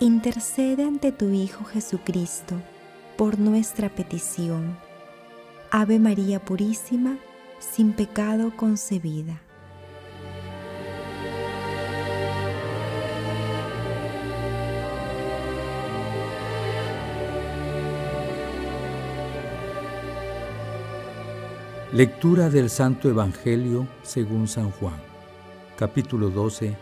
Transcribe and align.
intercede 0.00 0.84
ante 0.84 1.10
tu 1.10 1.30
Hijo 1.30 1.64
Jesucristo 1.64 2.54
por 3.16 3.38
nuestra 3.38 3.88
petición. 3.88 4.76
Ave 5.70 5.98
María 5.98 6.38
Purísima, 6.38 7.16
sin 7.58 7.92
pecado 7.92 8.52
concebida. 8.56 9.40
Lectura 21.92 22.50
del 22.50 22.68
Santo 22.68 23.08
Evangelio 23.08 23.88
según 24.02 24.46
San 24.48 24.70
Juan, 24.72 25.00
capítulo 25.78 26.28
12, 26.28 26.76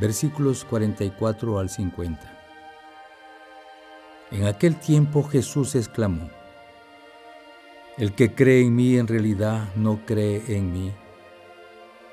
versículos 0.00 0.64
44 0.64 1.58
al 1.58 1.68
50. 1.68 2.38
En 4.30 4.46
aquel 4.46 4.76
tiempo 4.76 5.22
Jesús 5.22 5.74
exclamó, 5.74 6.30
El 7.98 8.14
que 8.14 8.34
cree 8.34 8.62
en 8.62 8.74
mí 8.74 8.96
en 8.96 9.06
realidad 9.06 9.68
no 9.76 10.00
cree 10.06 10.56
en 10.56 10.72
mí, 10.72 10.92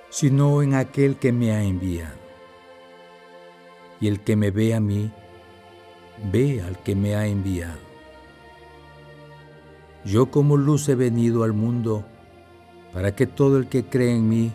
sino 0.10 0.62
en 0.62 0.74
aquel 0.74 1.16
que 1.16 1.32
me 1.32 1.54
ha 1.54 1.64
enviado. 1.64 2.18
Y 4.02 4.08
el 4.08 4.20
que 4.20 4.36
me 4.36 4.52
ve 4.52 4.76
a 4.76 4.80
mí, 4.80 5.12
ve 6.32 6.62
al 6.62 6.78
que 6.84 6.96
me 6.96 7.16
ha 7.16 7.26
enviado. 7.26 7.80
Yo 10.04 10.30
como 10.30 10.58
luz 10.58 10.90
he 10.90 10.96
venido 10.96 11.44
al 11.44 11.54
mundo 11.54 12.06
para 12.94 13.16
que 13.16 13.28
todo 13.28 13.58
el 13.58 13.68
que 13.68 13.86
cree 13.86 14.16
en 14.16 14.28
mí 14.28 14.52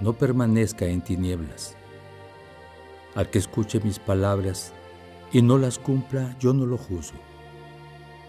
no 0.00 0.12
permanezca 0.12 0.86
en 0.86 1.00
tinieblas. 1.00 1.77
Al 3.14 3.30
que 3.30 3.38
escuche 3.38 3.80
mis 3.80 3.98
palabras 3.98 4.72
y 5.32 5.42
no 5.42 5.58
las 5.58 5.78
cumpla, 5.78 6.36
yo 6.38 6.52
no 6.52 6.66
lo 6.66 6.78
juzgo, 6.78 7.18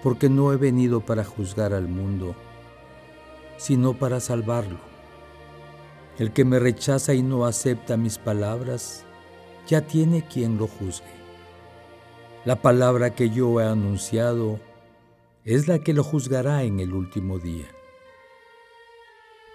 porque 0.04 0.30
no 0.30 0.52
he 0.52 0.58
venido 0.58 1.02
para 1.02 1.24
juzgar 1.24 1.74
al 1.74 1.88
mundo, 1.88 2.36
sino 3.58 3.94
para 3.94 4.20
salvarlo. 4.20 4.80
El 6.18 6.34
que 6.34 6.44
me 6.44 6.60
rechaza 6.60 7.14
y 7.14 7.22
no 7.22 7.46
acepta 7.46 7.96
mis 7.96 8.18
palabras, 8.18 9.06
ya 9.68 9.82
tiene 9.82 10.26
quien 10.26 10.58
lo 10.58 10.68
juzgue. 10.68 11.20
La 12.46 12.62
palabra 12.62 13.16
que 13.16 13.30
yo 13.30 13.62
he 13.62 13.66
anunciado 13.66 14.60
es 15.46 15.68
la 15.68 15.80
que 15.80 15.94
lo 15.94 16.04
juzgará 16.04 16.64
en 16.64 16.80
el 16.80 16.94
último 16.94 17.40
día. 17.40 17.68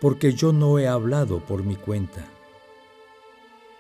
Porque 0.01 0.33
yo 0.33 0.53
no 0.53 0.79
he 0.79 0.87
hablado 0.87 1.41
por 1.41 1.63
mi 1.63 1.77
cuenta. 1.77 2.27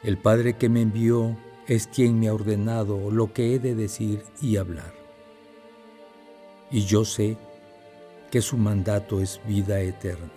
El 0.05 0.19
Padre 0.19 0.58
que 0.58 0.69
me 0.69 0.83
envió 0.83 1.34
es 1.66 1.87
quien 1.87 2.20
me 2.20 2.28
ha 2.28 2.34
ordenado 2.34 3.10
lo 3.10 3.32
que 3.32 3.54
he 3.54 3.59
de 3.59 3.75
decir 3.75 4.22
y 4.42 4.59
hablar. 4.59 4.92
Y 6.70 6.82
yo 6.82 7.06
sé 7.06 7.38
que 8.31 8.43
su 8.43 8.59
mandato 8.59 9.22
es 9.22 9.41
vida 9.48 9.81
eterna. 9.81 10.31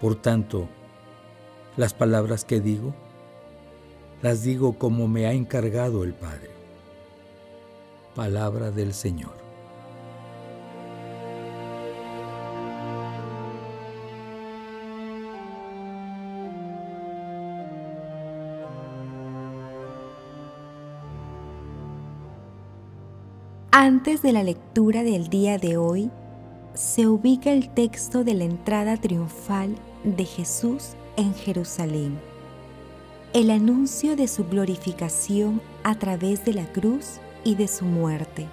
Por 0.00 0.14
tanto, 0.14 0.68
las 1.76 1.92
palabras 1.92 2.44
que 2.44 2.60
digo, 2.60 2.94
las 4.22 4.44
digo 4.44 4.78
como 4.78 5.08
me 5.08 5.26
ha 5.26 5.32
encargado 5.32 6.04
el 6.04 6.14
Padre. 6.14 6.50
Palabra 8.14 8.70
del 8.70 8.94
Señor. 8.94 9.39
Antes 23.82 24.20
de 24.20 24.34
la 24.34 24.42
lectura 24.42 25.02
del 25.04 25.28
día 25.28 25.56
de 25.56 25.78
hoy, 25.78 26.10
se 26.74 27.06
ubica 27.06 27.50
el 27.50 27.70
texto 27.70 28.24
de 28.24 28.34
la 28.34 28.44
entrada 28.44 28.98
triunfal 28.98 29.74
de 30.04 30.26
Jesús 30.26 30.90
en 31.16 31.34
Jerusalén, 31.34 32.20
el 33.32 33.50
anuncio 33.50 34.16
de 34.16 34.28
su 34.28 34.44
glorificación 34.44 35.62
a 35.82 35.94
través 35.94 36.44
de 36.44 36.52
la 36.52 36.70
cruz 36.70 37.20
y 37.42 37.54
de 37.54 37.68
su 37.68 37.86
muerte, 37.86 38.48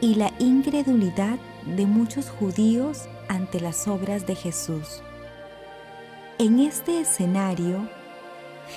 y 0.00 0.14
la 0.14 0.32
incredulidad 0.38 1.38
de 1.76 1.84
muchos 1.84 2.30
judíos 2.30 3.10
ante 3.28 3.60
las 3.60 3.86
obras 3.88 4.26
de 4.26 4.36
Jesús. 4.36 5.02
En 6.38 6.60
este 6.60 6.98
escenario, 6.98 7.86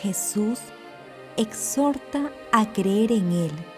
Jesús 0.01 0.59
exhorta 1.37 2.31
a 2.51 2.73
creer 2.73 3.13
en 3.13 3.31
Él 3.31 3.72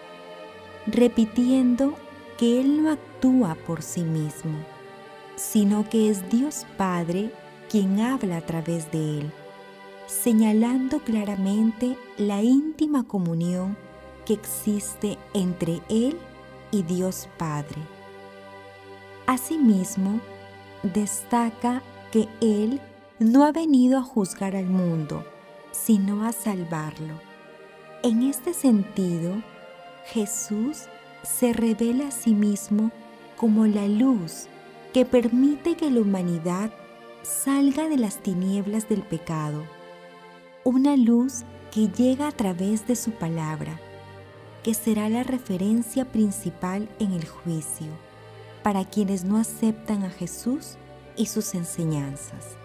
repitiendo 0.86 1.94
que 2.38 2.60
Él 2.60 2.82
no 2.82 2.90
actúa 2.90 3.56
por 3.66 3.82
sí 3.82 4.02
mismo, 4.02 4.58
sino 5.36 5.88
que 5.88 6.10
es 6.10 6.28
Dios 6.30 6.66
Padre 6.76 7.30
quien 7.68 8.00
habla 8.00 8.38
a 8.38 8.40
través 8.42 8.90
de 8.92 9.18
Él, 9.18 9.32
señalando 10.06 11.00
claramente 11.00 11.96
la 12.16 12.42
íntima 12.42 13.04
comunión 13.04 13.76
que 14.24 14.34
existe 14.34 15.18
entre 15.34 15.80
Él 15.88 16.16
y 16.70 16.82
Dios 16.82 17.28
Padre. 17.38 17.80
Asimismo, 19.26 20.20
destaca 20.82 21.82
que 22.12 22.28
Él 22.40 22.80
no 23.18 23.44
ha 23.44 23.52
venido 23.52 23.98
a 23.98 24.02
juzgar 24.02 24.54
al 24.54 24.66
mundo, 24.66 25.24
sino 25.72 26.24
a 26.24 26.32
salvarlo. 26.32 27.14
En 28.02 28.22
este 28.22 28.54
sentido, 28.54 29.42
Jesús 30.12 30.84
se 31.24 31.52
revela 31.52 32.08
a 32.08 32.10
sí 32.12 32.32
mismo 32.32 32.92
como 33.36 33.66
la 33.66 33.88
luz 33.88 34.46
que 34.92 35.04
permite 35.04 35.76
que 35.76 35.90
la 35.90 36.00
humanidad 36.00 36.70
salga 37.22 37.88
de 37.88 37.96
las 37.96 38.22
tinieblas 38.22 38.88
del 38.88 39.02
pecado, 39.02 39.64
una 40.62 40.96
luz 40.96 41.42
que 41.72 41.88
llega 41.88 42.28
a 42.28 42.32
través 42.32 42.86
de 42.86 42.94
su 42.94 43.10
palabra, 43.10 43.80
que 44.62 44.74
será 44.74 45.08
la 45.08 45.24
referencia 45.24 46.04
principal 46.04 46.88
en 47.00 47.12
el 47.12 47.26
juicio 47.26 47.88
para 48.62 48.84
quienes 48.84 49.24
no 49.24 49.38
aceptan 49.38 50.04
a 50.04 50.10
Jesús 50.10 50.76
y 51.16 51.26
sus 51.26 51.54
enseñanzas. 51.54 52.56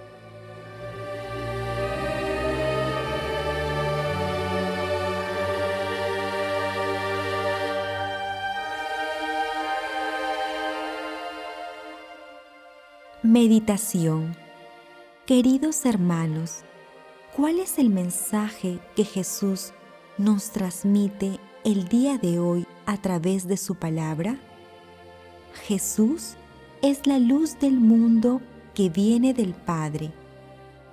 Meditación 13.24 14.36
Queridos 15.28 15.86
hermanos, 15.86 16.64
¿cuál 17.36 17.60
es 17.60 17.78
el 17.78 17.92
mensaje 17.92 18.80
que 18.96 19.06
Jesús 19.06 19.74
nos 20.18 20.50
transmite 20.50 21.40
el 21.64 21.88
día 21.88 22.18
de 22.18 22.40
hoy 22.40 22.66
a 22.88 22.98
través 22.98 23.48
de 23.48 23.58
su 23.58 23.76
palabra? 23.76 24.38
Jesús 25.68 26.34
es 26.82 27.06
la 27.06 27.20
luz 27.20 27.60
del 27.60 27.74
mundo 27.74 28.42
que 28.74 28.90
viene 28.90 29.36
del 29.36 29.54
Padre 29.54 30.10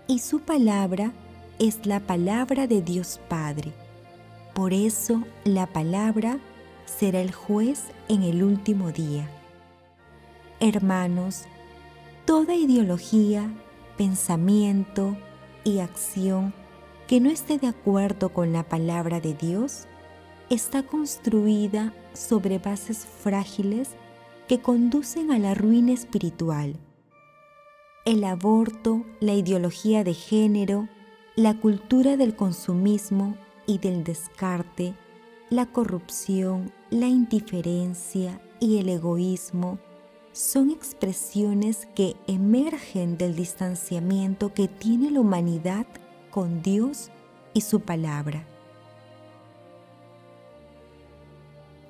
y 0.07 0.19
su 0.19 0.41
palabra 0.41 1.13
es 1.59 1.87
la 1.87 1.99
palabra 1.99 2.67
de 2.67 2.83
Dios 2.83 3.19
Padre. 3.31 3.73
Por 4.53 4.75
eso 4.75 5.25
la 5.45 5.67
palabra 5.67 6.39
será 6.85 7.23
el 7.23 7.33
juez 7.33 7.85
en 8.11 8.23
el 8.23 8.43
último 8.43 8.93
día. 8.93 9.31
Hermanos, 10.61 11.47
toda 12.29 12.55
ideología, 12.55 13.51
pensamiento 13.97 15.17
y 15.65 15.79
acción 15.79 16.53
que 17.07 17.21
no 17.21 17.31
esté 17.31 17.57
de 17.57 17.69
acuerdo 17.69 18.35
con 18.35 18.53
la 18.53 18.69
palabra 18.69 19.19
de 19.19 19.33
Dios 19.33 19.87
está 20.51 20.83
construida 20.83 21.95
sobre 22.13 22.59
bases 22.59 23.07
frágiles 23.07 23.93
que 24.47 24.61
conducen 24.61 25.31
a 25.31 25.39
la 25.39 25.55
ruina 25.55 25.95
espiritual. 25.95 26.77
El 28.05 28.23
aborto, 28.25 29.07
la 29.21 29.33
ideología 29.33 30.05
de 30.05 30.13
género, 30.13 30.87
la 31.35 31.59
cultura 31.59 32.19
del 32.19 32.37
consumismo 32.37 33.39
y 33.67 33.79
del 33.79 34.05
descarte 34.05 34.93
la 35.49 35.65
corrupción, 35.65 36.75
la 36.91 37.07
indiferencia 37.07 38.39
y 38.61 38.81
el 38.81 38.91
egoísmo 38.91 39.79
son 40.39 40.71
expresiones 40.71 41.89
que 41.97 42.15
emergen 42.29 43.19
del 43.19 43.35
distanciamiento 43.35 44.55
que 44.55 44.69
tiene 44.69 45.11
la 45.11 45.19
humanidad 45.19 45.85
con 46.31 46.63
Dios 46.63 47.11
y 47.55 47.63
su 47.63 47.81
palabra. 47.81 48.47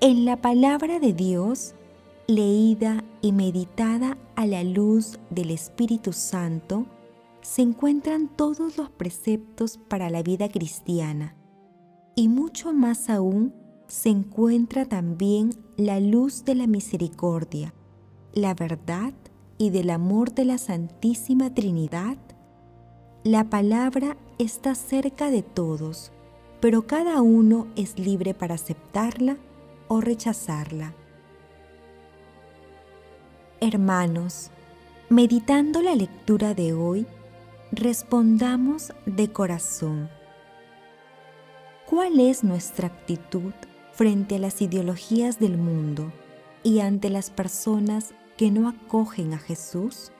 En 0.00 0.25
la 0.25 0.39
palabra 0.39 0.99
de 0.99 1.12
Dios, 1.12 1.75
leída 2.27 3.05
y 3.21 3.33
meditada 3.33 4.17
a 4.35 4.47
la 4.47 4.65
luz 4.65 5.19
del 5.29 5.50
Espíritu 5.50 6.15
Santo, 6.15 6.87
se 7.43 7.61
encuentran 7.61 8.35
todos 8.35 8.79
los 8.79 8.89
preceptos 8.89 9.77
para 9.77 10.09
la 10.09 10.23
vida 10.23 10.49
cristiana 10.49 11.37
y 12.15 12.29
mucho 12.29 12.73
más 12.73 13.11
aún 13.11 13.53
se 13.89 14.09
encuentra 14.09 14.87
también 14.87 15.50
la 15.77 16.00
luz 16.00 16.47
de 16.47 16.55
la 16.55 16.67
misericordia, 16.67 17.75
la 18.34 18.54
verdad 18.54 19.12
y 19.58 19.70
del 19.70 19.90
amor 19.90 20.32
de 20.32 20.44
la 20.44 20.58
Santísima 20.58 21.52
Trinidad. 21.52 22.16
La 23.25 23.44
palabra 23.50 24.16
está 24.38 24.75
cerca 24.75 25.30
de 25.30 25.42
todos, 25.42 26.12
pero 26.60 26.86
cada 26.86 27.20
uno 27.22 27.66
es 27.76 27.98
libre 27.98 28.34
para 28.34 28.54
aceptarla 28.54 29.36
o 29.88 30.00
rechazarla. 30.00 30.94
Hermanos, 33.60 34.50
meditando 35.08 35.82
la 35.82 35.96
lectura 35.96 36.54
de 36.54 36.72
hoy, 36.72 37.06
respondamos 37.72 38.92
de 39.04 39.32
corazón. 39.32 40.08
¿Cuál 41.86 42.20
es 42.20 42.44
nuestra 42.44 42.86
actitud 42.86 43.52
frente 43.92 44.36
a 44.36 44.38
las 44.38 44.62
ideologías 44.62 45.40
del 45.40 45.58
mundo 45.58 46.12
y 46.62 46.81
ante 46.81 47.10
las 47.10 47.31
personas 47.31 48.14
que 48.37 48.50
no 48.50 48.69
acogen 48.69 49.34
a 49.34 49.38
Jesús? 49.38 50.12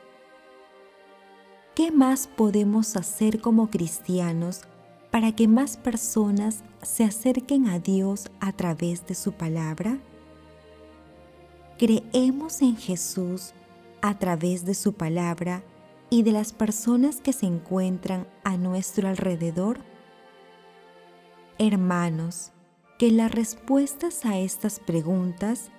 ¿Qué 1.75 1.90
más 1.93 2.26
podemos 2.26 2.96
hacer 2.96 3.40
como 3.40 3.70
cristianos 3.70 4.62
para 5.11 5.32
que 5.32 5.46
más 5.46 5.76
personas 5.76 6.64
se 6.82 7.05
acerquen 7.05 7.69
a 7.69 7.79
Dios 7.79 8.31
a 8.40 8.52
través 8.52 9.06
de 9.06 9.14
su 9.14 9.32
palabra? 9.32 9.99
Creemos 11.79 12.62
en 12.62 12.76
Jesús 12.76 13.52
a 14.02 14.19
través 14.19 14.64
de 14.64 14.75
su 14.75 14.94
palabra 14.94 15.62
y 16.11 16.23
de 16.23 16.32
las 16.32 16.52
personas 16.52 17.20
que 17.20 17.32
se 17.32 17.46
encuentran 17.46 18.26
a 18.44 18.56
nuestro 18.56 19.08
alrededor? 19.08 19.79
Hermanos, 21.58 22.52
que 22.99 23.12
las 23.12 23.31
respuestas 23.31 24.25
a 24.25 24.38
estas 24.38 24.81
preguntas 24.81 25.70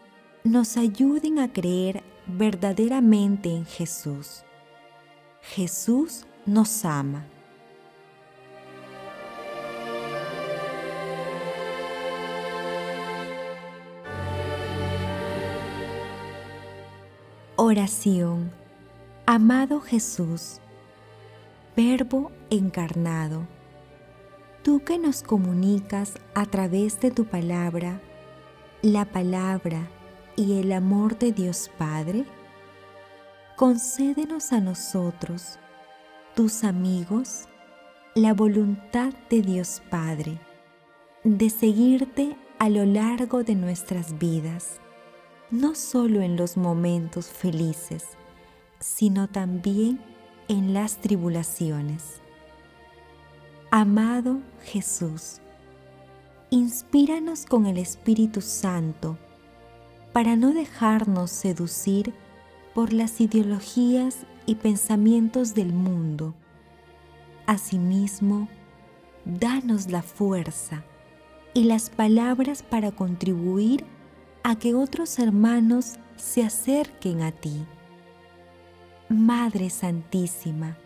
nos 0.43 0.77
ayuden 0.77 1.39
a 1.39 1.51
creer 1.51 2.03
verdaderamente 2.27 3.49
en 3.49 3.65
Jesús. 3.65 4.43
Jesús 5.41 6.25
nos 6.45 6.85
ama. 6.85 7.25
Oración 17.55 18.51
Amado 19.31 19.79
Jesús, 19.79 20.59
Verbo 21.75 22.31
encarnado, 22.49 23.45
tú 24.63 24.83
que 24.83 24.97
nos 24.97 25.21
comunicas 25.21 26.15
a 26.33 26.47
través 26.47 26.99
de 26.99 27.11
tu 27.11 27.25
palabra, 27.25 28.01
la 28.81 29.05
palabra 29.05 29.87
y 30.39 30.53
el 30.53 30.71
amor 30.71 31.19
de 31.19 31.33
Dios 31.33 31.69
Padre, 31.77 32.23
concédenos 33.57 34.53
a 34.53 34.61
nosotros, 34.61 35.59
tus 36.33 36.63
amigos, 36.63 37.49
la 38.15 38.33
voluntad 38.33 39.13
de 39.29 39.41
Dios 39.41 39.81
Padre, 39.89 40.39
de 41.25 41.49
seguirte 41.49 42.37
a 42.57 42.69
lo 42.69 42.85
largo 42.85 43.43
de 43.43 43.55
nuestras 43.55 44.17
vidas, 44.17 44.79
no 45.51 45.75
solo 45.75 46.21
en 46.21 46.37
los 46.37 46.55
momentos 46.55 47.27
felices, 47.27 48.05
sino 48.79 49.27
también 49.27 49.99
en 50.47 50.73
las 50.73 51.01
tribulaciones. 51.01 52.21
Amado 53.71 54.39
Jesús, 54.63 55.41
inspíranos 56.49 57.45
con 57.45 57.65
el 57.65 57.77
Espíritu 57.77 58.39
Santo 58.39 59.17
para 60.13 60.35
no 60.35 60.53
dejarnos 60.53 61.31
seducir 61.31 62.13
por 62.73 62.93
las 62.93 63.21
ideologías 63.21 64.25
y 64.45 64.55
pensamientos 64.55 65.53
del 65.53 65.73
mundo. 65.73 66.33
Asimismo, 67.45 68.47
danos 69.25 69.89
la 69.91 70.01
fuerza 70.01 70.83
y 71.53 71.65
las 71.65 71.89
palabras 71.89 72.63
para 72.63 72.91
contribuir 72.91 73.85
a 74.43 74.55
que 74.55 74.75
otros 74.75 75.19
hermanos 75.19 75.99
se 76.15 76.43
acerquen 76.43 77.21
a 77.21 77.31
ti. 77.31 77.65
Madre 79.09 79.69
Santísima, 79.69 80.77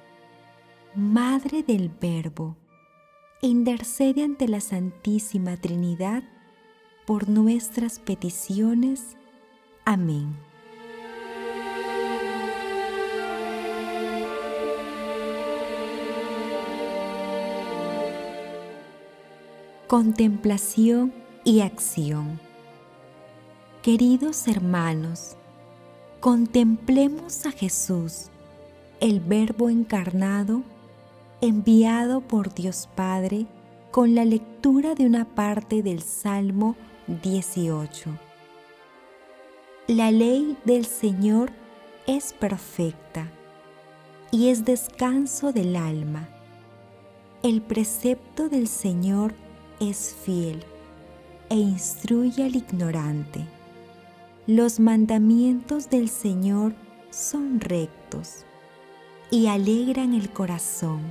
Madre 0.96 1.64
del 1.64 1.90
Verbo, 1.90 2.56
intercede 3.42 4.24
ante 4.24 4.48
la 4.48 4.62
Santísima 4.62 5.58
Trinidad 5.58 6.24
por 7.06 7.30
nuestras 7.30 8.00
peticiones. 8.00 9.18
Amén. 9.86 10.36
Contemplación 19.88 21.14
y 21.44 21.62
acción. 21.62 22.40
Queridos 23.82 24.48
hermanos, 24.48 25.36
Contemplemos 26.24 27.46
a 27.46 27.52
Jesús, 27.52 28.28
el 29.02 29.20
Verbo 29.20 29.70
encarnado, 29.70 30.64
enviado 31.42 32.22
por 32.22 32.54
Dios 32.54 32.88
Padre 32.96 33.46
con 33.92 34.16
la 34.16 34.24
lectura 34.24 34.96
de 34.96 35.06
una 35.06 35.26
parte 35.26 35.84
del 35.84 36.02
Salmo 36.02 36.78
18. 37.08 38.18
La 39.88 40.10
ley 40.12 40.58
del 40.64 40.86
Señor 40.86 41.52
es 42.08 42.32
perfecta 42.32 43.30
y 44.32 44.48
es 44.48 44.64
descanso 44.64 45.52
del 45.52 45.76
alma. 45.76 46.30
El 47.42 47.62
precepto 47.62 48.48
del 48.48 48.70
Señor 48.70 49.34
es 49.82 50.16
fiel 50.24 50.64
e 51.50 51.56
instruye 51.56 52.46
al 52.46 52.56
ignorante. 52.56 53.46
Los 54.48 54.80
mandamientos 54.80 55.90
del 55.90 56.08
Señor 56.08 56.74
son 57.10 57.60
rectos 57.60 58.46
y 59.30 59.48
alegran 59.48 60.14
el 60.14 60.30
corazón. 60.30 61.02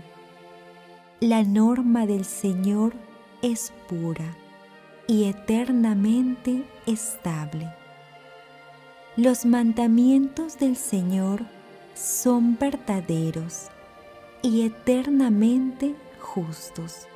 La 1.21 1.43
norma 1.43 2.07
del 2.07 2.25
Señor 2.25 2.95
es 3.43 3.73
pura 3.89 4.37
y 5.13 5.25
eternamente 5.25 6.65
estable. 6.87 7.71
Los 9.17 9.45
mandamientos 9.45 10.59
del 10.59 10.75
Señor 10.75 11.43
son 11.95 12.57
verdaderos 12.59 13.67
y 14.41 14.63
eternamente 14.63 15.95
justos, 16.19 17.07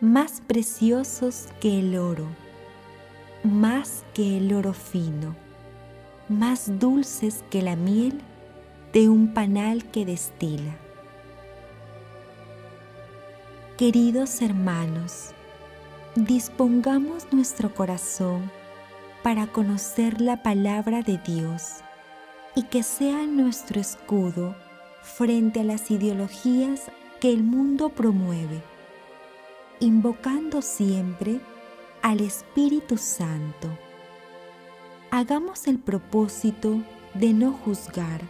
más 0.00 0.40
preciosos 0.46 1.48
que 1.60 1.80
el 1.80 1.98
oro 1.98 2.28
más 3.42 4.04
que 4.14 4.36
el 4.36 4.52
oro 4.52 4.72
fino, 4.72 5.34
más 6.28 6.78
dulces 6.78 7.44
que 7.50 7.62
la 7.62 7.76
miel 7.76 8.20
de 8.92 9.08
un 9.08 9.32
panal 9.32 9.84
que 9.90 10.04
destila. 10.04 10.76
Queridos 13.76 14.42
hermanos, 14.42 15.34
dispongamos 16.14 17.32
nuestro 17.32 17.74
corazón 17.74 18.50
para 19.22 19.46
conocer 19.46 20.20
la 20.20 20.42
palabra 20.42 21.02
de 21.02 21.18
Dios 21.18 21.78
y 22.54 22.64
que 22.64 22.82
sea 22.82 23.26
nuestro 23.26 23.80
escudo 23.80 24.56
frente 25.02 25.60
a 25.60 25.64
las 25.64 25.90
ideologías 25.90 26.90
que 27.20 27.32
el 27.32 27.42
mundo 27.42 27.90
promueve, 27.90 28.62
invocando 29.80 30.62
siempre 30.62 31.40
al 32.02 32.20
Espíritu 32.20 32.96
Santo. 32.96 33.68
Hagamos 35.10 35.66
el 35.66 35.78
propósito 35.78 36.82
de 37.14 37.32
no 37.32 37.52
juzgar 37.52 38.20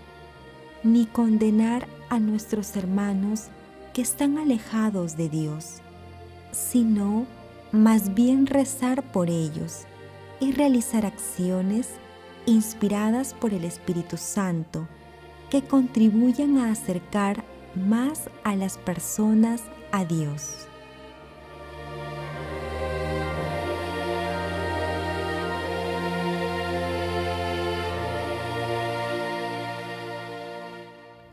ni 0.82 1.06
condenar 1.06 1.86
a 2.08 2.18
nuestros 2.18 2.76
hermanos 2.76 3.46
que 3.92 4.02
están 4.02 4.38
alejados 4.38 5.16
de 5.16 5.28
Dios, 5.28 5.80
sino 6.52 7.26
más 7.72 8.14
bien 8.14 8.46
rezar 8.46 9.02
por 9.12 9.28
ellos 9.30 9.84
y 10.40 10.52
realizar 10.52 11.04
acciones 11.04 11.88
inspiradas 12.46 13.34
por 13.34 13.52
el 13.52 13.64
Espíritu 13.64 14.16
Santo 14.16 14.88
que 15.50 15.62
contribuyan 15.62 16.58
a 16.58 16.70
acercar 16.70 17.44
más 17.74 18.30
a 18.44 18.56
las 18.56 18.78
personas 18.78 19.62
a 19.92 20.04
Dios. 20.04 20.68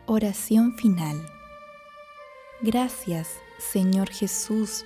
Oración 0.07 0.75
final. 0.77 1.25
Gracias, 2.61 3.39
Señor 3.57 4.09
Jesús, 4.09 4.85